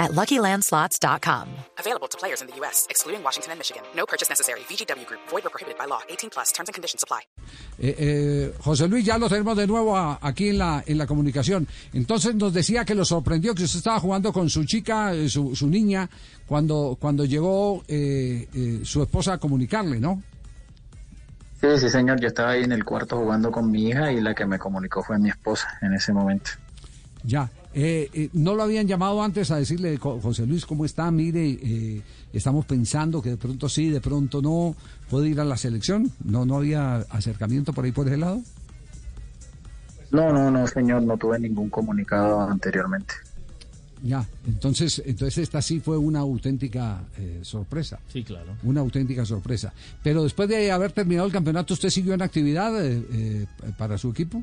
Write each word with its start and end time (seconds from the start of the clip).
at 0.00 0.10
LuckyLandSlots.com. 0.12 1.46
Available 1.78 2.08
to 2.08 2.18
players 2.18 2.40
in 2.42 2.48
the 2.48 2.56
U.S., 2.60 2.86
excluding 2.90 3.22
Washington 3.22 3.52
and 3.52 3.58
Michigan. 3.60 3.82
No 3.94 4.04
purchase 4.06 4.28
necessary. 4.28 4.60
VGW 4.68 5.06
Group. 5.06 5.20
Void 5.30 5.44
or 5.46 5.50
prohibited 5.50 5.78
by 5.78 5.86
law. 5.86 6.00
18 6.08 6.30
plus. 6.30 6.50
Terms 6.52 6.68
and 6.68 6.74
conditions 6.74 7.02
apply. 7.04 7.20
Eh, 7.78 7.94
eh, 7.98 8.54
José 8.64 8.88
Luis, 8.88 9.04
ya 9.04 9.16
lo 9.18 9.28
tenemos 9.28 9.56
de 9.56 9.66
nuevo 9.66 9.96
a- 9.96 10.18
aquí 10.22 10.48
en 10.48 10.58
la, 10.58 10.82
en 10.86 10.98
la 10.98 11.06
comunicación. 11.06 11.68
Entonces 11.92 12.34
nos 12.34 12.52
decía 12.52 12.84
que 12.84 12.94
lo 12.94 13.04
sorprendió 13.04 13.54
que 13.54 13.64
usted 13.64 13.78
estaba 13.78 14.00
jugando 14.00 14.32
con 14.32 14.48
su 14.50 14.64
chica, 14.64 15.12
eh, 15.14 15.28
su, 15.28 15.54
su 15.54 15.68
niña, 15.68 16.08
cuando, 16.46 16.96
cuando 17.00 17.24
llegó 17.24 17.82
eh, 17.86 18.48
eh, 18.54 18.80
su 18.84 19.02
esposa 19.02 19.34
a 19.34 19.38
comunicarle, 19.38 20.00
¿no? 20.00 20.22
Sí, 21.60 21.68
sí, 21.78 21.90
señor. 21.90 22.18
Yo 22.20 22.28
estaba 22.28 22.50
ahí 22.52 22.62
en 22.64 22.72
el 22.72 22.84
cuarto 22.84 23.18
jugando 23.18 23.50
con 23.52 23.70
mi 23.70 23.88
hija 23.88 24.10
y 24.10 24.20
la 24.20 24.34
que 24.34 24.46
me 24.46 24.58
comunicó 24.58 25.02
fue 25.02 25.18
mi 25.18 25.28
esposa 25.28 25.68
en 25.82 25.92
ese 25.92 26.12
momento. 26.12 26.52
Ya. 27.22 27.50
Eh, 27.72 28.10
eh, 28.12 28.28
¿No 28.32 28.54
lo 28.56 28.64
habían 28.64 28.88
llamado 28.88 29.22
antes 29.22 29.50
a 29.52 29.56
decirle, 29.56 29.96
"Jo- 29.96 30.20
José 30.20 30.44
Luis, 30.46 30.66
¿cómo 30.66 30.84
está? 30.84 31.08
Mire, 31.10 31.50
eh, 31.62 32.02
estamos 32.32 32.64
pensando 32.66 33.22
que 33.22 33.30
de 33.30 33.36
pronto 33.36 33.68
sí, 33.68 33.90
de 33.90 34.00
pronto 34.00 34.42
no, 34.42 34.74
puede 35.08 35.28
ir 35.28 35.38
a 35.40 35.44
la 35.44 35.56
selección. 35.56 36.10
¿No, 36.24 36.44
no 36.44 36.56
había 36.56 36.96
acercamiento 37.10 37.72
por 37.72 37.84
ahí 37.84 37.92
por 37.92 38.08
ese 38.08 38.16
lado? 38.16 38.42
No, 40.10 40.32
no, 40.32 40.50
no, 40.50 40.66
señor. 40.66 41.02
No 41.02 41.16
tuve 41.16 41.38
ningún 41.38 41.70
comunicado 41.70 42.40
anteriormente. 42.40 43.14
Ya. 44.02 44.26
Entonces, 44.48 45.00
entonces 45.04 45.38
esta 45.38 45.62
sí 45.62 45.78
fue 45.78 45.96
una 45.98 46.20
auténtica 46.20 47.04
eh, 47.18 47.40
sorpresa. 47.42 48.00
Sí, 48.12 48.24
claro. 48.24 48.56
Una 48.64 48.80
auténtica 48.80 49.24
sorpresa. 49.24 49.72
Pero 50.02 50.24
después 50.24 50.48
de 50.48 50.72
haber 50.72 50.90
terminado 50.92 51.26
el 51.26 51.32
campeonato, 51.32 51.74
¿usted 51.74 51.90
siguió 51.90 52.14
en 52.14 52.22
actividad 52.22 52.84
eh, 52.84 53.04
eh, 53.12 53.46
para 53.78 53.96
su 53.98 54.10
equipo? 54.10 54.42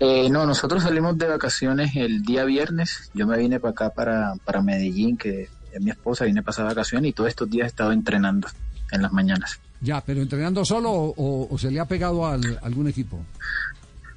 Eh, 0.00 0.28
no, 0.28 0.44
nosotros 0.44 0.82
salimos 0.82 1.16
de 1.18 1.28
vacaciones 1.28 1.94
el 1.94 2.22
día 2.22 2.44
viernes. 2.44 3.10
Yo 3.14 3.26
me 3.26 3.38
vine 3.38 3.60
para 3.60 3.72
acá, 3.72 3.90
para, 3.90 4.34
para 4.44 4.60
Medellín, 4.60 5.16
que 5.16 5.48
es 5.72 5.80
mi 5.80 5.90
esposa, 5.90 6.24
vine 6.24 6.40
a 6.40 6.42
pasar 6.42 6.66
vacaciones 6.66 7.10
y 7.10 7.12
todos 7.12 7.30
estos 7.30 7.48
días 7.48 7.66
he 7.66 7.68
estado 7.68 7.92
entrenando 7.92 8.48
en 8.90 9.02
las 9.02 9.12
mañanas. 9.12 9.60
Ya, 9.80 10.00
pero 10.00 10.22
entrenando 10.22 10.64
solo 10.64 10.90
o, 10.92 11.56
se 11.58 11.70
le 11.70 11.80
ha 11.80 11.84
pegado 11.84 12.26
al, 12.26 12.58
a 12.62 12.66
algún 12.66 12.88
equipo. 12.88 13.24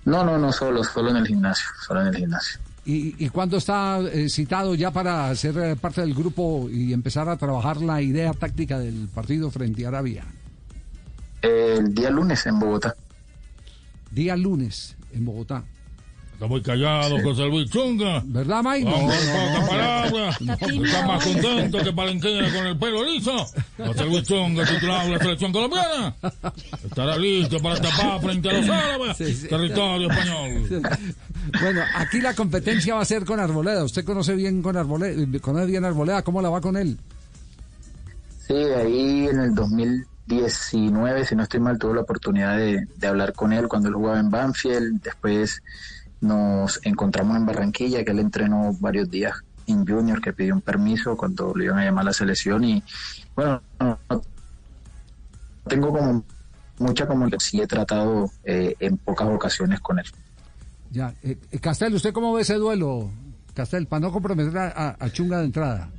No, 0.06 0.24
no, 0.24 0.38
no, 0.38 0.52
solo, 0.52 0.84
solo 0.84 1.10
en 1.10 1.18
el 1.18 1.28
gimnasio, 1.28 1.68
solo 1.86 2.02
en 2.02 2.08
el 2.08 2.16
gimnasio. 2.16 2.60
¿Y, 2.86 3.26
y 3.26 3.30
cuándo 3.30 3.58
está 3.58 4.00
eh, 4.00 4.30
citado 4.30 4.74
ya 4.74 4.92
para 4.92 5.36
ser 5.36 5.58
eh, 5.58 5.76
parte 5.76 6.02
del 6.02 6.14
grupo 6.14 6.70
y 6.72 6.94
empezar 6.94 7.28
a 7.28 7.36
trabajar 7.36 7.82
la 7.82 8.02
idea 8.02 8.32
táctica 8.32 8.80
del 8.80 9.10
partido 9.14 9.52
frente 9.52 9.84
a 9.86 9.90
Arabia? 9.90 10.24
El 11.42 11.94
día 11.94 12.10
lunes 12.10 12.46
en 12.46 12.60
Bogotá. 12.60 12.96
Día 14.12 14.38
lunes 14.38 14.97
en 15.14 15.26
Bogotá. 15.26 15.64
Está 16.38 16.46
muy 16.46 16.62
callado, 16.62 17.20
José 17.24 17.48
Luis 17.48 17.68
Chunga. 17.72 18.22
¿Verdad, 18.24 18.62
Mike? 18.64 18.86
Vamos, 18.86 19.16
pocas 19.16 19.70
palabras. 19.70 20.38
Está 20.40 21.08
más 21.08 21.26
contento 21.26 21.80
que 21.80 21.92
Palenquera 21.92 22.54
con 22.54 22.68
el 22.68 22.78
pelo 22.78 23.04
liso. 23.04 23.34
José 23.76 24.06
Luis 24.06 24.22
Chunga, 24.22 24.64
titular 24.64 25.08
de 25.08 25.14
la 25.14 25.18
selección 25.18 25.52
colombiana. 25.52 26.16
Estará 26.84 27.18
listo 27.18 27.60
para 27.60 27.82
tapar 27.82 28.22
frente 28.22 28.52
a 28.52 28.54
los 28.54 28.70
árabes. 28.70 29.18
Sí, 29.18 29.34
sí. 29.34 29.48
Territorio 29.48 30.12
español. 30.12 30.84
Bueno, 31.60 31.82
aquí 31.96 32.22
la 32.22 32.36
competencia 32.36 32.94
va 32.94 33.02
a 33.02 33.06
ser 33.06 33.26
con 33.26 33.40
Arboleda. 33.40 33.84
Usted 33.84 34.06
conoce 34.06 34.36
bien 34.36 34.62
con 34.62 34.78
Arboleda, 34.78 35.40
conoce 35.42 35.66
bien 35.66 35.86
Arboleda. 35.86 36.22
¿Cómo 36.22 36.44
la 36.44 36.52
va 36.52 36.62
con 36.62 36.78
él? 36.78 37.00
Sí, 38.48 38.54
ahí 38.54 39.28
en 39.28 39.40
el 39.40 39.56
2019, 40.28 41.26
si 41.26 41.36
no 41.36 41.44
estoy 41.44 41.60
mal, 41.60 41.78
tuve 41.80 41.96
la 41.96 42.02
oportunidad 42.02 42.58
de, 42.58 42.86
de 42.98 43.08
hablar 43.08 43.34
con 43.34 43.54
él 43.54 43.68
cuando 43.68 43.88
él 43.90 43.96
jugaba 43.96 44.20
en 44.20 44.30
Banfield. 44.30 45.02
Después 45.02 45.62
nos 46.22 46.80
encontramos 46.84 47.38
en 47.38 47.46
Barranquilla, 47.46 48.04
que 48.04 48.12
él 48.12 48.20
entrenó 48.20 48.74
varios 48.80 49.10
días 49.10 49.34
en 49.68 49.86
Junior, 49.88 50.22
que 50.22 50.34
pidió 50.34 50.54
un 50.54 50.62
permiso 50.62 51.16
cuando 51.16 51.54
le 51.56 51.66
iban 51.66 51.80
a 51.80 51.86
llamar 51.86 52.02
a 52.02 52.06
la 52.06 52.14
selección. 52.14 52.64
Y 52.64 52.84
bueno, 53.36 53.62
no- 53.80 54.00
no 54.10 54.22
tengo 55.66 55.92
como 55.92 56.24
mucha 56.80 57.08
comunicación. 57.08 57.50
Sí 57.50 57.62
he 57.62 57.68
tratado 57.68 58.30
eh, 58.44 58.76
en 58.80 58.98
pocas 58.98 59.28
ocasiones 59.28 59.80
con 59.80 60.00
él. 60.00 60.06
Ya, 60.92 61.14
eh, 61.24 61.38
eh, 61.52 61.60
Castel, 61.60 61.94
¿usted 61.96 62.14
cómo 62.14 62.34
ve 62.34 62.42
ese 62.42 62.56
duelo? 62.56 63.10
Castel, 63.54 63.88
para 63.88 64.02
no 64.02 64.12
comprometer 64.12 64.58
a- 64.58 64.96
a 65.00 65.10
Chunga 65.10 65.40
de 65.40 65.46
entrada. 65.46 65.90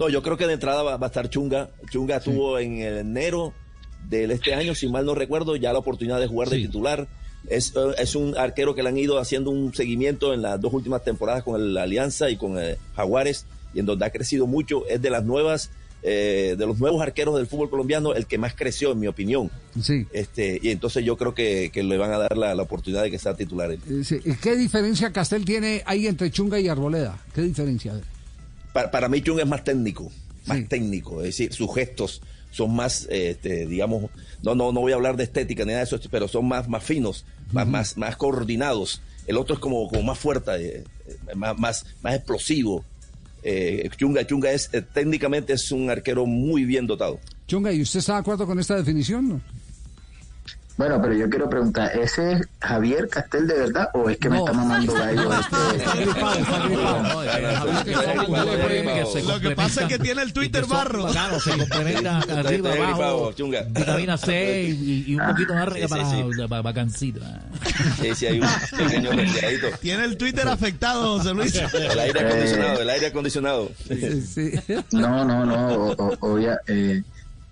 No, 0.00 0.08
yo 0.08 0.22
creo 0.22 0.38
que 0.38 0.46
de 0.46 0.54
entrada 0.54 0.82
va, 0.82 0.96
va 0.96 1.06
a 1.06 1.10
estar 1.10 1.28
Chunga. 1.28 1.68
Chunga 1.90 2.16
estuvo 2.16 2.58
en 2.58 2.78
el 2.80 2.96
enero 2.96 3.52
del 4.08 4.30
este 4.30 4.54
año, 4.54 4.74
si 4.74 4.88
mal 4.88 5.04
no 5.04 5.14
recuerdo, 5.14 5.56
ya 5.56 5.74
la 5.74 5.78
oportunidad 5.78 6.18
de 6.18 6.26
jugar 6.26 6.48
de 6.48 6.56
titular. 6.56 7.06
Es, 7.46 7.74
eh, 7.76 7.94
es 7.98 8.14
un 8.14 8.34
arquero 8.36 8.74
que 8.74 8.82
le 8.82 8.88
han 8.88 8.96
ido 8.96 9.18
haciendo 9.18 9.50
un 9.50 9.74
seguimiento 9.74 10.32
en 10.32 10.40
las 10.40 10.58
dos 10.58 10.72
últimas 10.72 11.04
temporadas 11.04 11.42
con 11.42 11.60
el 11.60 11.76
Alianza 11.76 12.30
y 12.30 12.38
con 12.38 12.58
eh, 12.58 12.78
Jaguares, 12.96 13.44
y 13.74 13.80
en 13.80 13.86
donde 13.86 14.06
ha 14.06 14.10
crecido 14.10 14.46
mucho. 14.46 14.86
Es 14.88 15.02
de 15.02 15.10
las 15.10 15.22
nuevas, 15.22 15.70
eh, 16.02 16.54
de 16.56 16.66
los 16.66 16.78
nuevos 16.78 17.02
arqueros 17.02 17.36
del 17.36 17.46
fútbol 17.46 17.68
colombiano, 17.68 18.14
el 18.14 18.24
que 18.24 18.38
más 18.38 18.54
creció, 18.54 18.92
en 18.92 19.00
mi 19.00 19.06
opinión. 19.06 19.50
Sí. 19.82 20.06
Este, 20.14 20.58
y 20.62 20.70
entonces 20.70 21.04
yo 21.04 21.18
creo 21.18 21.34
que, 21.34 21.70
que 21.74 21.82
le 21.82 21.98
van 21.98 22.12
a 22.12 22.16
dar 22.16 22.38
la, 22.38 22.54
la 22.54 22.62
oportunidad 22.62 23.02
de 23.02 23.10
que 23.10 23.18
sea 23.18 23.34
titular. 23.34 23.70
Eh, 23.70 23.78
sí. 24.02 24.18
¿Y 24.24 24.32
¿Qué 24.36 24.56
diferencia 24.56 25.12
Castel 25.12 25.44
tiene 25.44 25.82
ahí 25.84 26.06
entre 26.06 26.30
Chunga 26.30 26.58
y 26.58 26.68
Arboleda? 26.68 27.22
¿Qué 27.34 27.42
diferencia? 27.42 28.00
Para, 28.72 28.90
para 28.90 29.08
mí 29.08 29.20
Chung 29.22 29.38
es 29.40 29.46
más 29.46 29.64
técnico, 29.64 30.10
más 30.46 30.58
Sí. 30.58 30.64
técnico, 30.64 31.20
es 31.20 31.26
decir, 31.28 31.52
sus 31.52 31.74
gestos 31.74 32.20
son 32.50 32.74
más, 32.74 33.06
este, 33.10 33.66
digamos, 33.66 34.10
no, 34.42 34.54
no, 34.54 34.72
no 34.72 34.80
voy 34.80 34.92
a 34.92 34.96
hablar 34.96 35.16
de 35.16 35.24
estética 35.24 35.64
ni 35.64 35.68
nada 35.68 35.78
de 35.80 35.84
eso, 35.84 36.00
pero 36.10 36.26
son 36.28 36.48
más, 36.48 36.68
más 36.68 36.82
finos, 36.82 37.24
más, 37.52 37.66
más, 37.68 37.96
más 37.96 38.16
coordinados. 38.16 39.00
El 39.26 39.36
otro 39.36 39.54
es 39.54 39.60
como, 39.60 39.88
como 39.88 40.02
más 40.02 40.18
fuerte, 40.18 40.50
eh, 40.56 40.84
eh, 41.06 41.34
más, 41.36 41.56
más, 41.58 41.86
más 42.02 42.14
explosivo. 42.16 42.84
Eh, 43.44 43.88
Chunga, 43.96 44.26
Chunga 44.26 44.50
es, 44.50 44.68
eh, 44.72 44.82
técnicamente 44.82 45.52
es 45.52 45.70
un 45.70 45.88
arquero 45.90 46.26
muy 46.26 46.64
bien 46.64 46.86
dotado. 46.88 47.20
Chunga, 47.46 47.72
¿y 47.72 47.82
usted 47.82 48.00
está 48.00 48.14
de 48.14 48.18
acuerdo 48.20 48.46
con 48.46 48.58
esta 48.58 48.76
definición? 48.76 49.40
No? 50.80 50.86
Bueno, 50.90 51.02
pero 51.02 51.14
yo 51.14 51.28
quiero 51.30 51.48
preguntar, 51.50 51.96
¿ese 51.96 52.32
es 52.32 52.48
Javier 52.60 53.08
Castel 53.08 53.46
de 53.46 53.54
verdad 53.54 53.88
o 53.94 54.08
es 54.08 54.16
que 54.18 54.28
me 54.30 54.38
está 54.38 54.52
mamando 54.52 54.92
gallo? 54.94 55.30
Está 55.32 55.94
gripado, 55.96 56.34
está 56.38 56.58
gripado. 56.66 57.22
Lo 59.34 59.40
que 59.40 59.50
pasa 59.56 59.82
es 59.82 59.88
que 59.88 59.98
tiene 59.98 60.22
el 60.22 60.32
Twitter 60.32 60.64
barro. 60.66 61.06
Claro, 61.08 61.38
se 61.40 61.50
complementa 61.56 62.18
arriba, 62.18 62.72
abajo, 62.72 63.32
vitamina 63.68 64.16
C 64.16 64.62
y, 64.70 65.04
y 65.08 65.16
un 65.16 65.26
poquito 65.26 65.54
más 65.54 65.62
arriba 65.62 65.86
sí, 65.88 65.94
para, 65.94 66.10
sí. 66.10 66.48
para 66.48 66.62
vacancito. 66.62 67.20
Sí, 68.00 68.14
sí, 68.14 68.26
hay 68.26 68.40
un 68.40 68.48
pequeño 68.76 69.12
resfriadito. 69.12 69.66
Tiene 69.80 70.04
el 70.04 70.16
Twitter 70.16 70.48
afectado, 70.48 71.18
José 71.18 71.34
Luis. 71.34 71.54
El 71.54 71.98
aire 71.98 72.20
acondicionado, 72.20 72.82
el 72.82 72.90
aire 72.90 73.06
acondicionado. 73.06 73.70
Sí, 73.88 74.22
sí. 74.22 74.52
No, 74.92 75.24
no, 75.24 75.44
no, 75.44 75.68
o- 75.74 75.92
o- 75.92 76.16
obvia, 76.32 76.60
eh, 76.66 77.02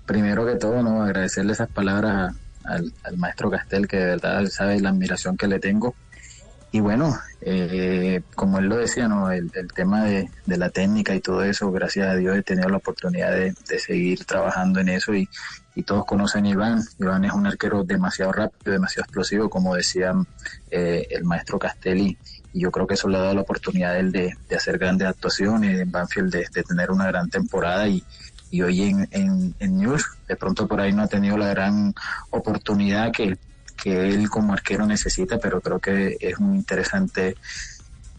primero 0.06 0.46
que 0.46 0.54
todo, 0.54 0.82
no, 0.82 1.02
agradecerle 1.02 1.52
esas 1.52 1.68
palabras 1.68 2.30
a- 2.32 2.34
al, 2.68 2.92
al 3.02 3.16
maestro 3.16 3.50
Castel, 3.50 3.88
que 3.88 3.96
de 3.96 4.06
verdad 4.06 4.46
sabe 4.46 4.80
la 4.80 4.90
admiración 4.90 5.36
que 5.36 5.48
le 5.48 5.58
tengo. 5.58 5.94
Y 6.70 6.80
bueno, 6.80 7.18
eh, 7.40 8.20
como 8.34 8.58
él 8.58 8.66
lo 8.66 8.76
decía, 8.76 9.08
no, 9.08 9.30
el, 9.32 9.50
el 9.54 9.72
tema 9.72 10.04
de, 10.04 10.28
de 10.44 10.56
la 10.58 10.68
técnica 10.68 11.14
y 11.14 11.20
todo 11.20 11.42
eso, 11.42 11.72
gracias 11.72 12.08
a 12.08 12.14
Dios 12.14 12.36
he 12.36 12.42
tenido 12.42 12.68
la 12.68 12.76
oportunidad 12.76 13.30
de, 13.32 13.54
de 13.68 13.78
seguir 13.78 14.26
trabajando 14.26 14.78
en 14.80 14.90
eso 14.90 15.14
y, 15.14 15.26
y 15.74 15.82
todos 15.84 16.04
conocen 16.04 16.44
a 16.44 16.50
Iván. 16.50 16.82
Iván 16.98 17.24
es 17.24 17.32
un 17.32 17.46
arquero 17.46 17.84
demasiado 17.84 18.32
rápido, 18.32 18.72
demasiado 18.72 19.04
explosivo, 19.04 19.48
como 19.48 19.74
decía 19.74 20.12
eh, 20.70 21.06
el 21.10 21.24
maestro 21.24 21.58
Castelli. 21.58 22.18
Y 22.52 22.60
yo 22.60 22.70
creo 22.70 22.86
que 22.86 22.94
eso 22.94 23.08
le 23.08 23.16
ha 23.16 23.20
dado 23.20 23.34
la 23.34 23.40
oportunidad 23.42 23.92
a 23.92 23.98
él 23.98 24.12
de, 24.12 24.34
de 24.46 24.56
hacer 24.56 24.76
grandes 24.76 25.08
actuaciones 25.08 25.80
en 25.80 25.90
Banfield, 25.90 26.30
de, 26.30 26.46
de 26.52 26.62
tener 26.64 26.90
una 26.90 27.06
gran 27.06 27.30
temporada 27.30 27.88
y, 27.88 28.04
y 28.50 28.62
hoy 28.62 28.82
en, 28.82 29.08
en, 29.10 29.54
en 29.58 29.78
News, 29.78 30.04
de 30.26 30.36
pronto 30.36 30.66
por 30.66 30.80
ahí 30.80 30.92
no 30.92 31.02
ha 31.02 31.06
tenido 31.06 31.36
la 31.36 31.48
gran 31.48 31.94
oportunidad 32.30 33.12
que, 33.12 33.36
que 33.76 34.08
él 34.08 34.28
como 34.28 34.52
arquero 34.52 34.86
necesita, 34.86 35.38
pero 35.38 35.60
creo 35.60 35.78
que 35.78 36.16
es 36.20 36.38
un 36.38 36.54
interesante 36.54 37.36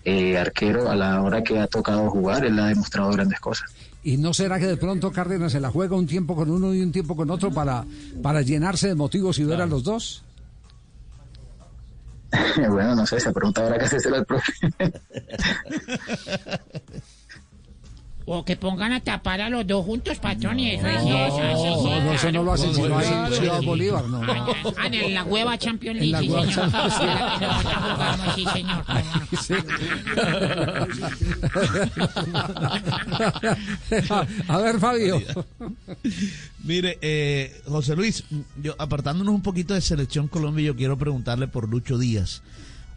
eh, 0.06 0.38
arquero 0.38 0.90
a 0.90 0.96
la 0.96 1.22
hora 1.22 1.44
que 1.44 1.60
ha 1.60 1.68
tocado 1.68 2.10
jugar, 2.10 2.46
él 2.46 2.60
ha 2.60 2.68
demostrado 2.68 3.12
grandes 3.12 3.40
cosas. 3.40 3.70
¿Y 4.02 4.18
no 4.18 4.34
será 4.34 4.60
que 4.60 4.68
de 4.68 4.78
pronto 4.78 5.12
Cárdenas 5.12 5.52
se 5.52 5.60
la 5.60 5.70
juega 5.70 5.96
un 5.96 6.08
tiempo 6.08 6.36
con 6.36 6.50
uno 6.50 6.74
y 6.74 6.82
un 6.82 6.92
tiempo 6.92 7.16
con 7.16 7.30
otro 7.30 7.52
para, 7.52 7.86
para 8.24 8.42
llenarse 8.42 8.88
de 8.88 8.96
motivos 8.96 9.38
y 9.40 9.44
ver 9.44 9.62
a 9.62 9.66
los 9.66 9.84
dos? 9.84 10.24
bueno, 12.70 12.96
no 12.96 13.06
sé, 13.06 13.18
esa 13.18 13.34
pregunta 13.34 13.62
habrá 13.62 13.78
que 13.78 13.86
hacerse 13.86 14.10
al 14.10 14.26
profe. 14.26 14.54
O 18.32 18.46
que 18.46 18.56
pongan 18.56 18.94
a 18.94 19.00
tapar 19.00 19.42
a 19.42 19.50
los 19.50 19.66
dos 19.66 19.84
juntos, 19.84 20.20
patrón, 20.20 20.60
y 20.60 20.70
eso 20.76 20.86
es 20.86 21.04
No, 21.04 21.26
eso, 21.26 21.40
no, 21.84 22.02
no, 22.04 22.14
eso 22.14 22.32
no 22.32 22.44
lo 22.44 22.54
hacen 22.54 22.76
sino 22.76 22.96
ahí 22.96 23.08
en 23.08 23.34
Ciudad 23.34 23.62
Bolívar, 23.64 24.06
no. 24.06 24.22
Ah, 24.22 24.86
en 24.86 25.16
la 25.16 25.24
hueva 25.24 25.58
Champions 25.58 26.00
En 26.00 26.12
League, 26.12 26.30
la 26.30 26.44
sí, 28.36 28.46
señor. 28.46 28.86
Sí, 29.42 29.56
señor. 29.56 29.66
A 34.48 34.58
ver, 34.60 34.80
Fabio. 34.80 35.20
Mire, 36.64 37.00
eh, 37.02 37.60
José 37.68 37.96
Luis, 37.96 38.26
yo 38.62 38.76
apartándonos 38.78 39.34
un 39.34 39.42
poquito 39.42 39.74
de 39.74 39.82
Selección 39.82 40.28
Colombia, 40.28 40.68
yo 40.68 40.76
quiero 40.76 41.00
preguntarle 41.00 41.48
por 41.48 41.68
Lucho 41.68 41.98
Díaz, 41.98 42.44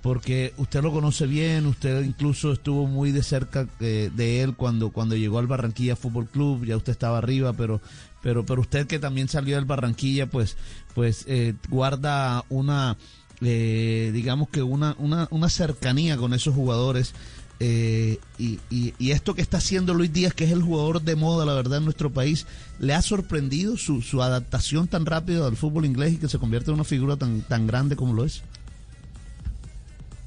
porque 0.02 0.52
usted 0.56 0.82
lo 0.82 0.92
conoce 0.92 1.26
bien, 1.26 1.66
usted 1.66 2.02
incluso 2.04 2.52
estuvo 2.52 2.86
muy 2.86 3.12
de 3.12 3.22
cerca 3.22 3.68
eh, 3.80 4.10
de 4.14 4.42
él 4.42 4.54
cuando, 4.56 4.90
cuando 4.90 5.14
llegó 5.16 5.38
al 5.38 5.46
Barranquilla 5.46 5.94
Fútbol 5.96 6.26
Club, 6.26 6.64
ya 6.64 6.76
usted 6.76 6.92
estaba 6.92 7.18
arriba, 7.18 7.52
pero, 7.52 7.80
pero, 8.20 8.44
pero 8.44 8.60
usted 8.60 8.86
que 8.88 8.98
también 8.98 9.28
salió 9.28 9.54
del 9.56 9.64
Barranquilla, 9.64 10.26
pues, 10.26 10.56
pues 10.94 11.24
eh, 11.28 11.54
guarda 11.68 12.44
una, 12.48 12.96
eh, 13.40 14.10
digamos 14.12 14.48
que 14.48 14.62
una, 14.62 14.96
una, 14.98 15.28
una 15.30 15.48
cercanía 15.48 16.16
con 16.16 16.34
esos 16.34 16.54
jugadores. 16.54 17.14
Eh, 17.64 18.18
y, 18.38 18.58
y- 18.70 18.92
y 18.98 19.12
esto 19.12 19.34
que 19.36 19.40
está 19.42 19.58
haciendo 19.58 19.94
Luis 19.94 20.12
Díaz, 20.12 20.34
que 20.34 20.42
es 20.42 20.50
el 20.50 20.62
jugador 20.62 21.00
de 21.00 21.14
moda, 21.14 21.46
la 21.46 21.54
verdad, 21.54 21.78
en 21.78 21.84
nuestro 21.84 22.10
país, 22.10 22.44
¿le 22.80 22.92
ha 22.92 23.02
sorprendido 23.02 23.76
su, 23.76 24.02
su 24.02 24.20
adaptación 24.20 24.88
tan 24.88 25.06
rápida 25.06 25.46
al 25.46 25.56
fútbol 25.56 25.84
inglés 25.84 26.14
y 26.14 26.16
que 26.16 26.28
se 26.28 26.40
convierte 26.40 26.70
en 26.70 26.74
una 26.74 26.82
figura 26.82 27.16
tan, 27.16 27.42
tan 27.42 27.68
grande 27.68 27.94
como 27.94 28.14
lo 28.14 28.24
es? 28.24 28.42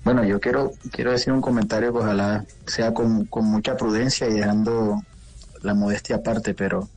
Bueno, 0.06 0.24
yo 0.24 0.40
quiero, 0.40 0.72
quiero 0.92 1.12
decir 1.12 1.34
un 1.34 1.42
comentario 1.42 1.92
que 1.92 1.98
ojalá 1.98 2.46
sea 2.68 2.94
con, 2.94 3.26
con 3.26 3.46
mucha 3.46 3.76
prudencia 3.76 4.28
y 4.28 4.34
dejando 4.34 5.02
la 5.64 5.74
modestia 5.74 6.18
aparte, 6.18 6.54
pero 6.54 6.88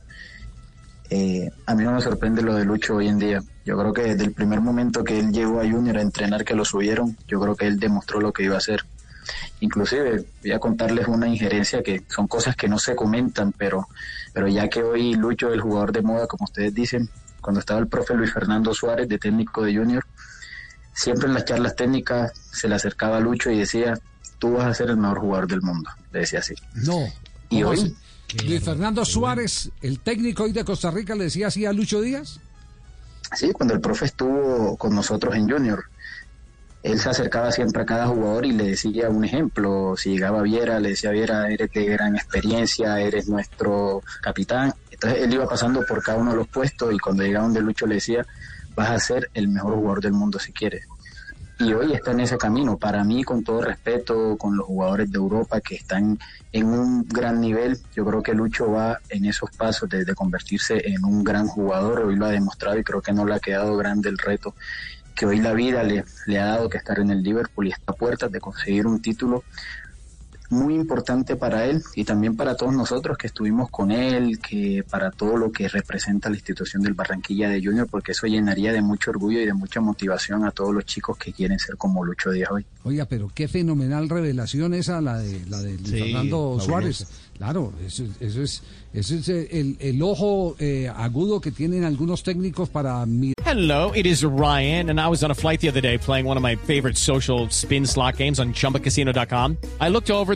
eh, 1.09 1.49
a 1.65 1.73
mí 1.73 1.83
no 1.83 1.91
me 1.91 2.01
sorprende 2.01 2.43
lo 2.43 2.53
de 2.53 2.65
Lucho 2.65 2.97
hoy 2.97 3.07
en 3.07 3.17
día. 3.17 3.41
Yo 3.65 3.75
creo 3.79 3.93
que 3.93 4.03
desde 4.03 4.25
el 4.25 4.33
primer 4.33 4.61
momento 4.61 5.03
que 5.03 5.17
él 5.17 5.31
llegó 5.31 5.59
a 5.59 5.67
Junior 5.67 5.97
a 5.97 6.03
entrenar, 6.03 6.45
que 6.45 6.53
lo 6.53 6.63
subieron, 6.63 7.17
yo 7.27 7.39
creo 7.39 7.55
que 7.55 7.65
él 7.65 7.79
demostró 7.79 8.21
lo 8.21 8.31
que 8.31 8.43
iba 8.43 8.53
a 8.53 8.59
hacer. 8.59 8.85
Inclusive 9.59 10.25
voy 10.43 10.51
a 10.51 10.59
contarles 10.59 11.07
una 11.07 11.27
injerencia 11.27 11.81
que 11.81 12.03
son 12.09 12.27
cosas 12.27 12.55
que 12.55 12.67
no 12.67 12.77
se 12.77 12.95
comentan, 12.95 13.53
pero, 13.53 13.87
pero 14.33 14.47
ya 14.47 14.67
que 14.67 14.83
hoy 14.83 15.15
Lucho 15.15 15.47
es 15.47 15.55
el 15.55 15.61
jugador 15.61 15.93
de 15.93 16.03
moda, 16.03 16.27
como 16.27 16.43
ustedes 16.43 16.75
dicen, 16.75 17.09
cuando 17.41 17.59
estaba 17.59 17.79
el 17.79 17.87
profe 17.87 18.13
Luis 18.13 18.31
Fernando 18.31 18.71
Suárez 18.75 19.09
de 19.09 19.17
técnico 19.17 19.63
de 19.63 19.75
Junior, 19.75 20.05
siempre 20.99 21.27
en 21.27 21.33
las 21.33 21.45
charlas 21.45 21.75
técnicas 21.77 22.33
se 22.51 22.67
le 22.67 22.75
acercaba 22.75 23.17
a 23.17 23.19
Lucho 23.21 23.49
y 23.49 23.59
decía, 23.59 23.97
tú 24.37 24.53
vas 24.53 24.65
a 24.65 24.73
ser 24.73 24.89
el 24.89 24.97
mejor 24.97 25.19
jugador 25.19 25.47
del 25.47 25.61
mundo, 25.61 25.89
le 26.11 26.19
decía 26.19 26.39
así. 26.39 26.53
No. 26.75 27.07
Y 27.49 27.61
¿Cómo 27.61 27.69
hoy, 27.71 27.79
así? 27.79 28.45
Luis 28.45 28.63
Fernando 28.63 29.05
Suárez, 29.05 29.71
el 29.81 29.99
técnico 29.99 30.43
hoy 30.43 30.51
de 30.51 30.65
Costa 30.65 30.91
Rica, 30.91 31.15
le 31.15 31.25
decía 31.25 31.47
así 31.47 31.65
a 31.65 31.71
Lucho 31.71 32.01
Díaz. 32.01 32.41
sí, 33.33 33.51
cuando 33.53 33.73
el 33.73 33.79
profe 33.79 34.05
estuvo 34.05 34.75
con 34.75 34.93
nosotros 34.93 35.33
en 35.35 35.49
Junior, 35.49 35.85
él 36.83 36.99
se 36.99 37.09
acercaba 37.09 37.51
siempre 37.53 37.83
a 37.83 37.85
cada 37.85 38.07
jugador 38.07 38.45
y 38.45 38.51
le 38.51 38.65
decía 38.65 39.09
un 39.09 39.23
ejemplo. 39.23 39.95
Si 39.97 40.11
llegaba 40.11 40.41
Viera, 40.41 40.81
le 40.81 40.89
decía 40.89 41.11
Viera, 41.11 41.49
eres 41.49 41.71
de 41.71 41.85
gran 41.85 42.15
experiencia, 42.17 42.99
eres 42.99 43.29
nuestro 43.29 44.01
capitán. 44.21 44.73
Entonces 44.91 45.23
él 45.23 45.33
iba 45.33 45.47
pasando 45.47 45.85
por 45.85 46.03
cada 46.03 46.17
uno 46.17 46.31
de 46.31 46.37
los 46.37 46.47
puestos 46.47 46.93
y 46.93 46.99
cuando 46.99 47.23
llegaba 47.23 47.45
donde 47.45 47.61
Lucho 47.61 47.85
le 47.85 47.95
decía, 47.95 48.25
vas 48.79 48.91
a 48.91 48.99
ser 48.99 49.29
el 49.33 49.49
mejor 49.49 49.73
jugador 49.75 50.01
del 50.01 50.13
mundo 50.13 50.39
si 50.39 50.53
quieres. 50.53 50.87
Y 51.59 51.73
hoy 51.73 51.91
está 51.91 52.11
en 52.11 52.21
ese 52.21 52.37
camino. 52.37 52.77
Para 52.77 53.03
mí, 53.03 53.25
con 53.25 53.43
todo 53.43 53.61
respeto, 53.61 54.37
con 54.37 54.55
los 54.55 54.65
jugadores 54.65 55.11
de 55.11 55.17
Europa 55.17 55.59
que 55.59 55.75
están 55.75 56.17
en 56.53 56.67
un 56.67 57.05
gran 57.05 57.41
nivel, 57.41 57.77
yo 57.93 58.05
creo 58.05 58.23
que 58.23 58.33
Lucho 58.33 58.71
va 58.71 58.99
en 59.09 59.25
esos 59.25 59.51
pasos 59.51 59.89
de, 59.89 60.05
convertirse 60.15 60.81
en 60.87 61.03
un 61.03 61.25
gran 61.25 61.47
jugador. 61.47 61.99
Hoy 61.99 62.15
lo 62.15 62.27
ha 62.27 62.29
demostrado 62.29 62.79
y 62.79 62.83
creo 62.85 63.01
que 63.01 63.11
no 63.11 63.25
le 63.25 63.35
ha 63.35 63.39
quedado 63.39 63.75
grande 63.75 64.07
el 64.07 64.17
reto 64.17 64.55
que 65.13 65.25
hoy 65.25 65.39
la 65.39 65.51
vida 65.51 65.83
le, 65.83 66.05
le 66.27 66.39
ha 66.39 66.45
dado 66.45 66.69
que 66.69 66.77
estar 66.77 66.97
en 66.97 67.09
el 67.09 67.21
Liverpool 67.21 67.67
y 67.67 67.71
está 67.71 67.91
a 67.91 67.93
puertas 67.93 68.31
de 68.31 68.39
conseguir 68.39 68.87
un 68.87 69.01
título 69.01 69.43
muy 70.49 70.75
importante 70.75 71.35
para 71.35 71.65
él 71.65 71.81
y 71.95 72.03
también 72.03 72.35
para 72.35 72.55
todos 72.55 72.73
nosotros 72.73 73.17
que 73.17 73.27
estuvimos 73.27 73.69
con 73.69 73.91
él, 73.91 74.39
que 74.39 74.83
para 74.89 75.11
todo 75.11 75.37
lo 75.37 75.51
que 75.51 75.67
representa 75.67 76.29
la 76.29 76.35
institución 76.35 76.81
del 76.81 76.93
Barranquilla 76.93 77.49
de 77.49 77.63
Junior, 77.63 77.87
porque 77.89 78.11
eso 78.13 78.27
llenaría 78.27 78.73
de 78.73 78.81
mucho 78.81 79.11
orgullo 79.11 79.39
y 79.41 79.45
de 79.45 79.53
mucha 79.53 79.79
motivación 79.81 80.45
a 80.45 80.51
todos 80.51 80.73
los 80.73 80.85
chicos 80.85 81.17
que 81.17 81.33
quieren 81.33 81.59
ser 81.59 81.77
como 81.77 82.03
Lucho 82.03 82.31
Díaz 82.31 82.51
hoy. 82.51 82.65
Oiga, 82.83 83.05
pero 83.05 83.31
qué 83.33 83.47
fenomenal 83.47 84.09
revelación 84.09 84.73
esa, 84.73 85.01
la 85.01 85.19
de, 85.19 85.45
la 85.49 85.59
de 85.61 85.77
Sí, 85.77 85.99
Fernando. 85.99 86.57
Suárez. 86.59 87.07
Claro, 87.37 87.71
eso, 87.85 88.03
eso 88.19 88.41
es, 88.41 88.61
eso 88.93 89.15
es 89.15 89.29
eh, 89.29 89.47
el, 89.51 89.77
el 89.79 90.01
ojo 90.01 90.57
eh, 90.59 90.91
agudo 90.93 91.39
que 91.39 91.51
tienen 91.51 91.85
algunos 91.85 92.21
técnicos 92.21 92.67
para 92.67 93.05
mirar. 93.05 93.33
Hello, 93.45 93.93
it 93.95 94.05
is 94.05 94.25
Ryan, 94.25 94.89
and 94.89 94.99
I 94.99 95.07
was 95.07 95.23
on 95.23 95.31
a 95.31 95.33
flight 95.33 95.61
the 95.61 95.69
other 95.69 95.79
day 95.81 95.97
playing 95.97 96.25
one 96.27 96.35
of 96.35 96.43
my 96.43 96.55
favorite 96.57 96.97
social 96.97 97.47
spin 97.49 97.85
slot 97.85 98.17
games 98.17 98.39
on 98.39 98.51
chumbacasino.com. 98.53 99.55
I 99.79 99.87
looked 99.89 100.11
over 100.11 100.35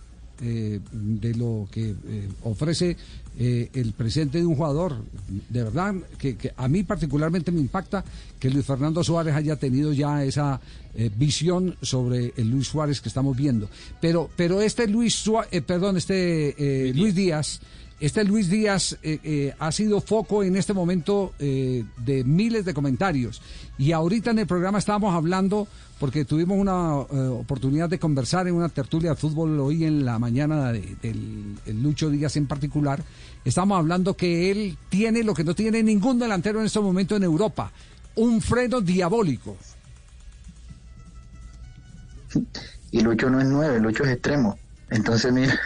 eh, 0.41 0.79
de 0.91 1.35
lo 1.35 1.67
que 1.71 1.91
eh, 1.91 2.29
ofrece 2.43 2.97
eh, 3.39 3.69
el 3.73 3.93
presente 3.93 4.39
de 4.39 4.45
un 4.45 4.55
jugador. 4.55 4.97
De 5.49 5.63
verdad, 5.63 5.95
que, 6.17 6.35
que 6.35 6.51
a 6.55 6.67
mí 6.67 6.83
particularmente 6.83 7.51
me 7.51 7.61
impacta 7.61 8.03
que 8.39 8.49
Luis 8.49 8.65
Fernando 8.65 9.03
Suárez 9.03 9.35
haya 9.35 9.55
tenido 9.55 9.93
ya 9.93 10.23
esa 10.23 10.59
eh, 10.95 11.09
visión 11.15 11.77
sobre 11.81 12.33
el 12.35 12.49
Luis 12.49 12.67
Suárez 12.67 12.99
que 12.99 13.07
estamos 13.07 13.37
viendo. 13.37 13.69
Pero, 14.01 14.29
pero 14.35 14.61
este 14.61 14.87
Luis 14.87 15.15
Suárez, 15.15 15.63
perdón, 15.63 15.97
este 15.97 16.89
eh, 16.89 16.93
Luis 16.93 17.15
Díaz. 17.15 17.61
Este 18.01 18.23
Luis 18.23 18.49
Díaz 18.49 18.97
eh, 19.03 19.19
eh, 19.23 19.53
ha 19.59 19.71
sido 19.71 20.01
foco 20.01 20.43
en 20.43 20.55
este 20.55 20.73
momento 20.73 21.33
eh, 21.37 21.85
de 21.97 22.23
miles 22.23 22.65
de 22.65 22.73
comentarios. 22.73 23.43
Y 23.77 23.91
ahorita 23.91 24.31
en 24.31 24.39
el 24.39 24.47
programa 24.47 24.79
estábamos 24.79 25.13
hablando, 25.13 25.67
porque 25.99 26.25
tuvimos 26.25 26.57
una 26.57 26.95
oportunidad 26.95 27.89
de 27.89 27.99
conversar 27.99 28.47
en 28.47 28.55
una 28.55 28.69
tertulia 28.69 29.11
de 29.11 29.15
fútbol 29.17 29.59
hoy 29.59 29.85
en 29.85 30.03
la 30.03 30.17
mañana 30.17 30.71
de- 30.71 30.95
del 31.03 31.55
el 31.67 31.83
Lucho 31.83 32.09
Díaz 32.09 32.35
en 32.37 32.47
particular. 32.47 33.03
Estamos 33.45 33.77
hablando 33.77 34.15
que 34.17 34.49
él 34.49 34.77
tiene 34.89 35.23
lo 35.23 35.35
que 35.35 35.43
no 35.43 35.53
tiene 35.53 35.83
ningún 35.83 36.17
delantero 36.17 36.59
en 36.59 36.65
este 36.65 36.79
momento 36.79 37.15
en 37.15 37.23
Europa: 37.23 37.71
un 38.15 38.41
freno 38.41 38.81
diabólico. 38.81 39.55
y 42.91 43.01
Lucho 43.01 43.29
no 43.29 43.39
es 43.39 43.45
nueve, 43.47 43.79
Lucho 43.79 44.03
es 44.05 44.11
extremo. 44.13 44.57
Entonces, 44.89 45.31
mira, 45.31 45.57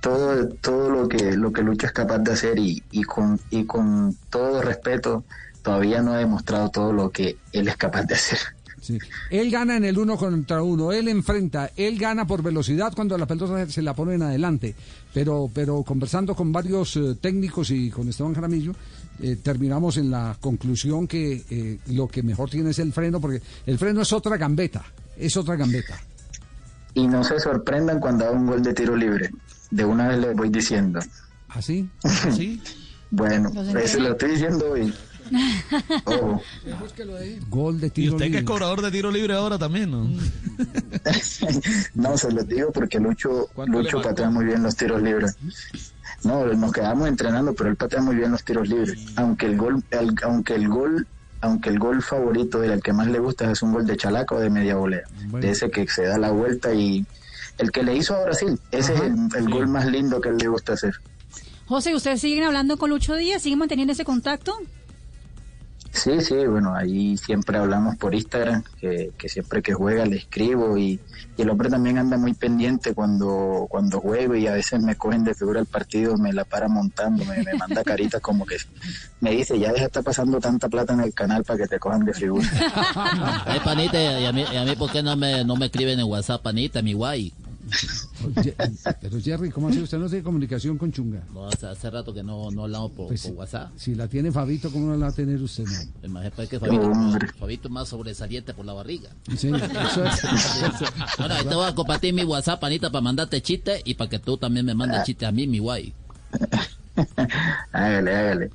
todo, 0.00 0.48
todo 0.60 0.90
lo 0.90 1.08
que 1.08 1.36
lo 1.36 1.52
que 1.52 1.62
Lucho 1.62 1.86
es 1.86 1.92
capaz 1.92 2.18
de 2.18 2.32
hacer 2.32 2.58
y, 2.58 2.82
y 2.90 3.02
con 3.02 3.38
y 3.50 3.64
con 3.64 4.16
todo 4.30 4.62
respeto, 4.62 5.24
todavía 5.62 6.02
no 6.02 6.14
ha 6.14 6.18
demostrado 6.18 6.70
todo 6.70 6.92
lo 6.92 7.10
que 7.10 7.36
él 7.52 7.68
es 7.68 7.76
capaz 7.76 8.04
de 8.04 8.14
hacer. 8.14 8.38
Sí. 8.80 8.98
Él 9.28 9.50
gana 9.50 9.76
en 9.76 9.84
el 9.84 9.98
uno 9.98 10.16
contra 10.16 10.62
uno, 10.62 10.90
él 10.90 11.08
enfrenta, 11.08 11.70
él 11.76 11.98
gana 11.98 12.26
por 12.26 12.42
velocidad 12.42 12.94
cuando 12.94 13.16
la 13.18 13.26
pelota 13.26 13.68
se 13.68 13.82
la 13.82 13.94
pone 13.94 14.14
en 14.14 14.22
adelante. 14.22 14.74
Pero, 15.12 15.50
pero 15.52 15.82
conversando 15.82 16.34
con 16.34 16.50
varios 16.50 16.96
eh, 16.96 17.16
técnicos 17.20 17.70
y 17.70 17.90
con 17.90 18.08
Esteban 18.08 18.34
Jaramillo, 18.34 18.72
eh, 19.20 19.36
terminamos 19.36 19.98
en 19.98 20.10
la 20.10 20.34
conclusión 20.40 21.06
que 21.06 21.44
eh, 21.50 21.78
lo 21.88 22.08
que 22.08 22.22
mejor 22.22 22.48
tiene 22.48 22.70
es 22.70 22.78
el 22.78 22.92
freno, 22.92 23.20
porque 23.20 23.42
el 23.66 23.78
freno 23.78 24.00
es 24.00 24.12
otra 24.14 24.38
gambeta, 24.38 24.82
es 25.16 25.36
otra 25.36 25.56
gambeta. 25.56 26.00
Y 26.94 27.06
no 27.06 27.22
se 27.22 27.38
sorprendan 27.38 28.00
cuando 28.00 28.24
haga 28.24 28.34
un 28.34 28.46
gol 28.46 28.62
de 28.62 28.72
tiro 28.72 28.96
libre. 28.96 29.30
De 29.70 29.84
una 29.84 30.08
vez 30.08 30.18
les 30.18 30.36
voy 30.36 30.48
diciendo. 30.50 31.00
¿Así? 31.48 31.88
¿Sí? 32.36 32.60
Bueno, 33.10 33.50
¿Los 33.54 33.66
eso 33.68 33.76
enteré? 33.98 34.00
lo 34.02 34.10
estoy 34.12 34.30
diciendo 34.32 34.70
hoy. 34.72 34.94
Ojo. 36.06 36.42
Gol 37.48 37.80
de 37.80 37.86
Y 37.86 37.90
tiro 37.90 38.12
usted 38.14 38.24
que 38.24 38.28
libre. 38.30 38.38
es 38.40 38.44
cobrador 38.46 38.82
de 38.82 38.90
tiro 38.90 39.10
libre 39.12 39.34
ahora 39.34 39.58
también, 39.58 39.90
¿no? 39.90 40.08
no, 41.94 42.18
se 42.18 42.32
los 42.32 42.46
digo 42.48 42.72
porque 42.72 42.98
Lucho, 42.98 43.48
¿Cuánto 43.54 43.78
le 43.78 43.84
Lucho 43.84 44.02
patea 44.02 44.30
muy 44.30 44.44
bien 44.44 44.62
los 44.62 44.76
tiros 44.76 45.00
libres. 45.02 45.36
No, 46.24 46.44
nos 46.46 46.72
quedamos 46.72 47.08
entrenando, 47.08 47.54
pero 47.54 47.70
él 47.70 47.76
patea 47.76 48.00
muy 48.02 48.16
bien 48.16 48.32
los 48.32 48.44
tiros 48.44 48.68
libres. 48.68 48.98
Aunque 49.16 49.46
el 49.46 49.56
gol, 49.56 49.82
el- 49.90 50.14
aunque 50.24 50.54
el 50.54 50.68
gol, 50.68 51.06
aunque 51.40 51.70
el 51.70 51.78
gol 51.78 52.02
favorito 52.02 52.60
del 52.60 52.72
el 52.72 52.82
que 52.82 52.92
más 52.92 53.06
le 53.06 53.18
gusta 53.18 53.50
es 53.50 53.62
un 53.62 53.72
gol 53.72 53.86
de 53.86 53.96
chalaca 53.96 54.34
o 54.34 54.40
de 54.40 54.50
media 54.50 54.76
volea, 54.76 55.02
Bueno. 55.26 55.46
de 55.46 55.52
ese 55.52 55.70
que 55.70 55.86
se 55.88 56.02
da 56.04 56.18
la 56.18 56.30
vuelta 56.32 56.74
y 56.74 57.06
el 57.58 57.70
que 57.70 57.82
le 57.82 57.96
hizo 57.96 58.14
a 58.14 58.24
Brasil, 58.24 58.58
ese 58.70 58.92
Ajá, 58.94 59.04
es 59.06 59.12
el, 59.34 59.44
el 59.44 59.50
gol 59.50 59.68
más 59.68 59.86
lindo 59.86 60.20
que 60.20 60.30
él 60.30 60.38
le 60.38 60.48
gusta 60.48 60.72
hacer. 60.74 60.94
José, 61.66 61.94
¿ustedes 61.94 62.20
siguen 62.20 62.44
hablando 62.44 62.76
con 62.78 62.90
Lucho 62.90 63.14
Díaz? 63.14 63.42
¿Siguen 63.42 63.60
manteniendo 63.60 63.92
ese 63.92 64.04
contacto? 64.04 64.56
Sí, 65.92 66.20
sí, 66.20 66.34
bueno, 66.46 66.74
ahí 66.74 67.16
siempre 67.16 67.58
hablamos 67.58 67.96
por 67.96 68.14
Instagram, 68.14 68.62
que, 68.80 69.10
que 69.18 69.28
siempre 69.28 69.60
que 69.60 69.74
juega 69.74 70.06
le 70.06 70.16
escribo 70.16 70.78
y, 70.78 71.00
el 71.36 71.48
hombre 71.48 71.70
también 71.70 71.96
anda 71.96 72.18
muy 72.18 72.34
pendiente 72.34 72.92
cuando, 72.92 73.66
cuando 73.70 73.98
juego 73.98 74.36
y 74.36 74.46
a 74.46 74.52
veces 74.52 74.78
me 74.82 74.94
cogen 74.94 75.24
de 75.24 75.34
figura 75.34 75.58
el 75.58 75.64
partido, 75.64 76.18
me 76.18 76.34
la 76.34 76.44
para 76.44 76.68
montando, 76.68 77.24
me, 77.24 77.42
manda 77.54 77.82
caritas 77.82 78.20
como 78.20 78.44
que 78.44 78.56
me 79.20 79.30
dice, 79.30 79.58
ya 79.58 79.68
deja 79.68 79.80
de 79.80 79.86
estar 79.86 80.04
pasando 80.04 80.38
tanta 80.38 80.68
plata 80.68 80.92
en 80.92 81.00
el 81.00 81.14
canal 81.14 81.42
para 81.44 81.60
que 81.60 81.66
te 81.66 81.78
cojan 81.78 82.04
de 82.04 82.12
figura. 82.12 82.46
Ay, 83.46 83.58
panita, 83.64 83.98
y 83.98 84.26
a 84.26 84.32
mí, 84.32 84.44
a 84.44 84.64
mí 84.64 84.76
¿por 84.76 84.92
qué 84.92 85.02
no 85.02 85.16
me, 85.16 85.42
no 85.42 85.56
me 85.56 85.66
escriben 85.66 85.98
en 85.98 86.04
WhatsApp, 86.04 86.42
panita, 86.42 86.82
mi 86.82 86.92
guay? 86.92 87.32
Pero 89.00 89.20
Jerry, 89.20 89.50
¿cómo 89.50 89.68
así? 89.68 89.80
¿Usted 89.80 89.98
no 89.98 90.08
tiene 90.08 90.22
comunicación 90.22 90.76
con 90.78 90.92
Chunga? 90.92 91.22
No, 91.32 91.46
hace, 91.48 91.66
hace 91.66 91.90
rato 91.90 92.12
que 92.12 92.22
no, 92.22 92.50
no 92.50 92.64
hablamos 92.64 92.90
por, 92.92 93.08
Pues 93.08 93.22
por 93.22 93.32
WhatsApp. 93.32 93.70
Si 93.76 93.94
la 93.94 94.08
tiene 94.08 94.30
Fabito, 94.32 94.70
¿cómo 94.72 94.86
no 94.88 94.96
la 94.96 95.06
va 95.06 95.12
a 95.12 95.14
tener 95.14 95.40
usted? 95.42 95.64
No? 95.64 96.06
Imagínate 96.06 96.36
pues, 96.36 96.48
que 96.48 96.60
Fabito, 96.60 96.92
Fabito 97.38 97.68
es 97.68 97.72
más 97.72 97.88
sobresaliente 97.88 98.54
por 98.54 98.64
la 98.66 98.72
barriga. 98.72 99.10
Sí, 99.36 99.48
eso 99.48 100.04
es. 100.04 100.20
Bueno, 101.18 101.34
ahí 101.34 101.44
te 101.44 101.54
voy 101.54 101.66
a 101.66 101.74
compartir 101.74 102.14
mi 102.14 102.24
WhatsApp, 102.24 102.60
panita, 102.60 102.90
para 102.90 103.02
mandarte 103.02 103.40
chistes 103.42 103.82
y 103.84 103.94
para 103.94 104.08
que 104.10 104.18
tú 104.18 104.36
también 104.36 104.64
me 104.66 104.74
mandes 104.74 105.04
chistes 105.04 105.28
a 105.28 105.32
mí, 105.32 105.46
mi 105.46 105.58
guay. 105.58 105.92
hágale, 107.72 108.16
hágale. 108.16 108.50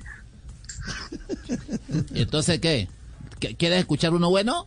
¿Y 2.14 2.22
entonces 2.22 2.60
qué? 2.60 2.88
¿Qué- 3.40 3.54
¿Quieres 3.56 3.80
escuchar 3.80 4.14
uno 4.14 4.30
bueno? 4.30 4.66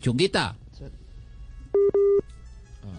Chunguita. 0.00 0.56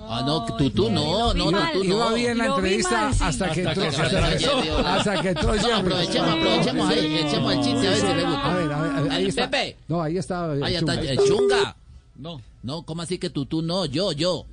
Ah, 0.07 0.23
no, 0.25 0.45
tú, 0.45 0.69
tú 0.69 0.89
no, 0.89 1.33
no, 1.33 1.51
no, 1.51 1.59
tú 1.73 1.83
no. 1.83 1.83
Iba 1.83 2.13
bien 2.13 2.37
la 2.37 2.45
entrevista 2.45 3.09
hasta 3.19 3.51
que 3.51 3.63
entró. 3.63 3.83
Hasta 3.85 5.21
que 5.21 5.35
Jerry. 5.35 5.71
aprovechemos, 5.71 6.29
aprovechemos 6.29 6.89
ahí, 6.89 7.17
echemos 7.17 7.53
el 7.53 7.61
chiste 7.61 7.87
a 7.87 7.91
ver 7.91 7.99
si 7.99 8.07
le 8.07 8.23
gusta. 8.23 8.51
A 8.51 8.55
ver, 8.55 8.71
a 8.71 8.81
ver, 8.81 8.91
a 8.91 9.01
ver, 9.01 9.11
ahí 9.11 9.25
está. 9.27 9.49
Pepe. 9.49 9.75
No, 9.87 10.01
ahí 10.01 10.17
está. 10.17 10.55
eh, 10.55 10.59
Ahí 10.63 10.75
está, 10.75 10.95
Chunga. 10.95 11.11
eh, 11.13 11.17
chunga. 11.27 11.75
No. 12.17 12.41
No, 12.63 12.83
¿cómo 12.83 13.01
así 13.01 13.17
que 13.17 13.29
tú, 13.29 13.45
tú 13.45 13.61
no? 13.61 13.85
Yo, 13.85 14.11
yo. 14.11 14.45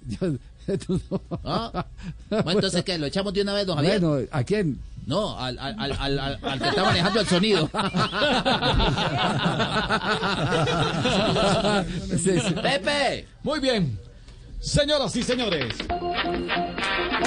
Tú 0.87 1.01
no. 1.11 1.21
¿Ah? 1.45 1.85
Bueno, 2.31 2.51
entonces, 2.53 2.85
¿qué? 2.85 2.97
¿Lo 2.97 3.07
echamos 3.07 3.35
de 3.35 3.43
una 3.43 3.53
vez, 3.53 3.67
don 3.67 3.75
Javier? 3.77 4.01
Bueno, 4.01 4.27
¿a 4.31 4.45
quién? 4.45 4.79
No, 5.07 5.37
al, 5.37 5.59
al, 5.59 5.75
al, 5.81 5.93
al, 5.99 6.19
al- 6.21 6.39
al 6.41 6.59
que 6.61 6.69
está 6.69 6.85
manejando 6.85 7.21
el 7.21 7.27
sonido. 7.27 7.69
Pepe. 12.63 13.27
Muy 13.43 13.61
bien. 13.61 13.99
Señoras 14.63 15.17
y 15.17 15.25
señores, 15.25 15.75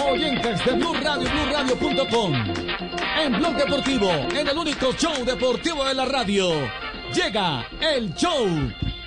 oyentes 0.10 0.66
de 0.66 0.72
Blue 0.72 0.94
Radio, 0.94 1.30
BlueRadio.com, 1.30 2.34
en 3.20 3.34
Blog 3.34 3.58
Deportivo, 3.58 4.10
en 4.10 4.48
el 4.48 4.58
único 4.58 4.94
show 4.94 5.26
deportivo 5.26 5.84
de 5.84 5.96
la 5.96 6.06
radio, 6.06 6.50
llega 7.14 7.68
el 7.82 8.16
show, 8.16 8.48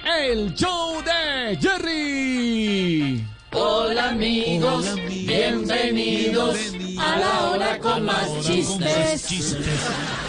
el 0.05 0.53
show 0.53 1.03
de 1.03 1.57
Jerry. 1.57 3.27
Hola 3.53 4.11
amigos, 4.11 4.95
bienvenidos 5.07 6.75
a 7.01 7.17
la 7.17 7.45
hora 7.45 7.79
con 7.79 8.05
más 8.05 8.29
chistes. 8.43 9.57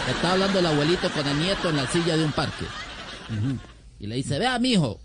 Está 0.08 0.32
hablando 0.32 0.58
el 0.58 0.66
abuelito 0.66 1.10
con 1.10 1.28
el 1.28 1.38
nieto 1.38 1.68
en 1.68 1.76
la 1.76 1.86
silla 1.86 2.16
de 2.16 2.24
un 2.24 2.32
parque. 2.32 2.64
Y 3.98 4.06
le 4.06 4.14
dice, 4.14 4.38
vea, 4.38 4.58
mijo, 4.58 4.98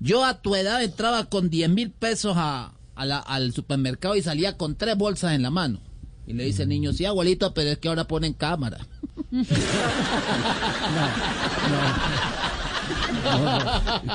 yo 0.00 0.24
a 0.24 0.40
tu 0.42 0.54
edad 0.56 0.82
entraba 0.82 1.24
con 1.26 1.50
10 1.50 1.70
mil 1.70 1.90
pesos 1.90 2.34
a, 2.36 2.72
a 2.94 3.04
la- 3.06 3.18
al 3.18 3.52
supermercado 3.52 4.16
y 4.16 4.22
salía 4.22 4.56
con 4.56 4.76
tres 4.76 4.96
bolsas 4.96 5.32
en 5.32 5.42
la 5.42 5.50
mano. 5.50 5.80
Y 6.26 6.32
le 6.32 6.44
dice 6.44 6.62
el 6.62 6.70
niño, 6.70 6.92
sí, 6.92 7.04
abuelito, 7.04 7.52
pero 7.54 7.70
es 7.70 7.78
que 7.78 7.88
ahora 7.88 8.08
ponen 8.08 8.32
cámara. 8.32 8.78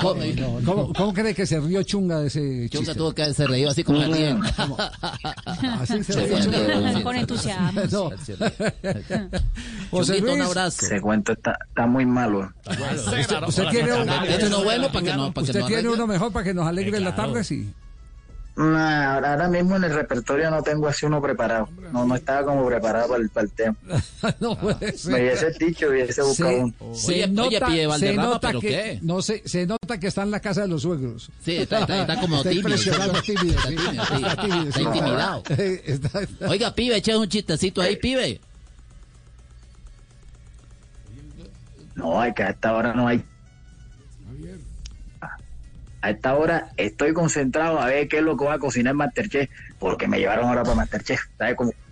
¿Cómo, 0.02 0.22
cómo, 0.66 0.94
cómo 0.94 1.14
cree 1.14 1.34
que 1.34 1.46
se 1.46 1.60
rió 1.60 1.84
Chunga 1.84 2.20
de 2.20 2.28
ese 2.28 2.40
chiste? 2.70 2.78
Chunga 2.78 2.94
tuvo 2.96 3.14
que 3.14 3.24
haberse 3.24 3.48
reído 3.48 3.70
así 3.70 3.84
como 3.84 4.00
alguien. 4.02 4.42
Así 5.80 6.04
se 6.04 6.26
rió. 6.26 7.04
Con 7.04 7.16
entusiasmo. 7.16 7.82
No. 7.92 8.10
José 9.92 10.14
Chunguito, 10.18 10.32
un 10.32 10.38
Luis, 10.40 10.42
abrazo. 10.48 10.86
Ese 10.86 11.02
cuento 11.02 11.34
está, 11.34 11.58
está 11.68 11.88
muy 11.88 12.06
malo. 12.06 12.52
usted, 12.68 13.44
usted 13.48 13.68
tiene, 13.70 13.94
un- 13.94 14.08
¿Tiene 14.28 14.48
uno 14.48 14.64
bueno 14.64 14.92
para 14.92 15.06
que 15.06 15.14
no, 15.14 15.34
para 15.34 15.46
que 15.46 15.52
usted 15.52 15.60
no 15.62 15.68
tiene 15.68 15.90
uno 15.90 16.08
mejor 16.08 16.32
para 16.32 16.44
que 16.46 16.54
nos 16.54 16.68
alegre 16.68 17.00
la 17.00 17.16
tarde, 17.16 17.44
sí. 17.44 17.72
Nah, 18.62 19.14
ahora 19.14 19.32
ahora 19.32 19.48
mismo 19.48 19.78
en 19.78 19.86
el 19.86 19.94
repertorio 19.94 20.52
no 20.52 20.62
tengo 20.62 20.90
así 20.90 21.06
uno 21.06 21.22
preparado. 21.22 21.70
No, 21.94 22.06
no 22.06 22.14
estaba 22.16 22.44
como 22.44 22.66
preparado 22.68 23.08
para 23.08 23.22
el, 23.24 23.30
para 23.30 23.46
el 23.46 23.52
tema. 23.54 23.76
no 24.42 24.60
puede 24.60 24.98
ser. 24.98 25.14
Me 25.14 25.20
hubiese 25.22 25.52
dicho, 25.66 25.88
hubiese 25.88 26.22
buscado 26.22 26.50
Se, 26.50 26.60
uno. 26.60 26.74
se 26.94 27.12
Oye, 27.14 27.28
nota, 27.30 27.48
oye, 27.48 27.62
Pie 27.88 27.98
se 28.00 28.14
nota 28.16 28.48
¿pero 28.50 28.60
que 28.60 28.68
qué? 28.68 29.00
no 29.02 29.22
se, 29.22 29.48
se 29.48 29.66
nota 29.66 29.98
que 29.98 30.08
está 30.08 30.24
en 30.24 30.32
la 30.32 30.42
casa 30.42 30.64
de 30.64 30.68
los 30.68 30.82
suegros. 30.82 31.32
Sí, 31.42 31.56
está, 31.56 31.80
está- 31.80 32.02
está 32.02 32.20
como 32.20 32.36
Está 32.36 32.50
tímido. 32.50 32.76
Está 32.76 33.22
tímido, 33.22 33.62
sí. 33.62 33.76
Está 33.76 34.36
tímido, 34.42 34.64
Está 34.68 34.82
intimidado. 34.82 35.44
Está- 35.86 36.22
está- 36.22 36.50
Oiga, 36.50 36.76
pibe, 36.76 36.98
echa 36.98 37.18
un 37.18 37.30
chistecito 37.30 37.80
ahí, 37.82 37.96
pibe. 37.96 38.42
No, 41.96 42.22
es 42.26 42.34
que 42.36 42.44
a 42.44 42.50
esta 42.50 42.74
hora 42.74 42.94
no 42.94 43.08
hay. 43.08 43.24
A 46.02 46.12
esta 46.12 46.36
hora 46.36 46.70
estoy 46.78 47.14
concentrado 47.14 47.80
a 47.80 47.86
ver 47.88 48.08
qué 48.08 48.18
es 48.20 48.24
lo 48.24 48.38
que 48.38 48.46
va 48.46 48.54
a 48.54 48.60
cocinar 48.60 48.94
Masterchef, 48.94 49.50
porque 49.80 50.08
me 50.08 50.18
llevaron 50.20 50.46
ahora 50.48 50.64
para 50.64 50.76
Masterchef. 50.76 51.20
¿Sabes 51.38 51.56
cómo? 51.56 51.72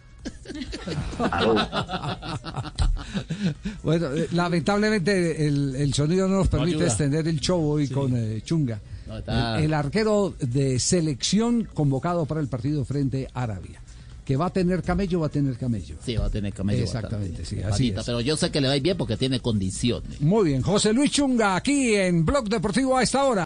Bueno, 3.84 4.14
eh, 4.14 4.28
lamentablemente 4.34 5.46
el, 5.48 5.76
el 5.76 5.94
sonido 5.94 6.28
no 6.28 6.38
nos 6.38 6.48
permite 6.48 6.84
extender 6.86 7.28
el 7.28 7.40
show 7.40 7.62
hoy 7.64 7.88
con 7.88 8.16
eh, 8.16 8.42
Chunga. 8.44 8.80
No, 9.08 9.18
está- 9.20 9.58
El, 9.60 9.66
el 9.66 9.74
arquero 9.74 10.34
de 10.40 10.80
selección 10.80 11.68
convocado 11.74 12.26
para 12.26 12.42
el 12.42 12.48
partido 12.48 12.84
frente 12.86 13.28
a 13.34 13.44
Arabia. 13.44 13.82
Que 14.26 14.36
va 14.36 14.48
a 14.48 14.50
tener 14.50 14.84
camello, 14.84 15.22
va 15.22 15.28
a 15.28 15.30
tener 15.30 15.56
camello. 15.58 15.96
Sí, 16.04 16.18
va 16.18 16.26
a 16.26 16.30
tener 16.30 16.52
camello. 16.52 16.84
Exactamente, 16.84 17.46
sí, 17.46 17.60
así 17.62 17.92
Patita, 17.94 18.00
es. 18.02 18.06
Pero 18.08 18.20
yo 18.20 18.36
sé 18.36 18.52
que 18.52 18.60
le 18.60 18.68
va 18.68 18.74
a 18.74 18.78
ir 18.78 18.84
bien 18.84 18.98
porque 18.98 19.16
tiene 19.16 19.40
condiciones. 19.40 20.20
Muy 20.20 20.50
bien, 20.50 20.62
José 20.62 20.92
Luis 20.92 21.12
Chunga 21.12 21.56
aquí 21.56 21.96
en 21.96 22.26
Blog 22.26 22.50
Deportivo 22.50 22.98
a 22.98 23.04
esta 23.04 23.24
hora. 23.24 23.46